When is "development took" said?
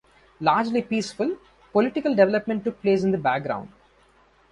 2.15-2.81